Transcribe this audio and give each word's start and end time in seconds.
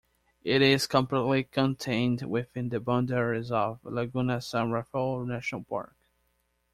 It 0.43 0.63
is 0.63 0.87
completely 0.87 1.43
contained 1.43 2.23
within 2.23 2.69
the 2.69 2.79
boundaries 2.79 3.51
of 3.51 3.79
Laguna 3.83 4.41
San 4.41 4.71
Rafael 4.71 5.23
National 5.25 5.63
Park. 5.63 5.93